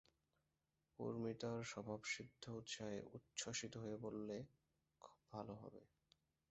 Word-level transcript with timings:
ঊর্মি 0.99 1.33
তার 1.33 1.59
স্বভাবসিদ্ধ 1.63 2.43
উৎসাহে 2.51 2.99
উচ্ছ্বসিত 3.13 3.73
হয়ে 3.77 3.97
বললে, 3.97 4.37
খুব 5.01 5.17
ভালো 5.31 5.53
হবে। 5.55 5.81